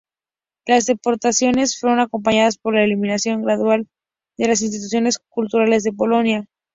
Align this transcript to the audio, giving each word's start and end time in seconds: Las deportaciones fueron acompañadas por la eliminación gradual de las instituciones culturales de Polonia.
Las 0.65 0.87
deportaciones 0.87 1.79
fueron 1.79 1.99
acompañadas 1.99 2.57
por 2.57 2.73
la 2.73 2.83
eliminación 2.83 3.43
gradual 3.43 3.87
de 4.35 4.47
las 4.47 4.63
instituciones 4.63 5.19
culturales 5.29 5.83
de 5.83 5.93
Polonia. 5.93 6.47